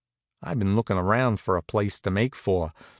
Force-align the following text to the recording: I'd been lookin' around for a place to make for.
I'd 0.41 0.57
been 0.57 0.75
lookin' 0.75 0.97
around 0.97 1.39
for 1.39 1.57
a 1.57 1.61
place 1.61 1.99
to 1.99 2.09
make 2.09 2.35
for. 2.35 2.73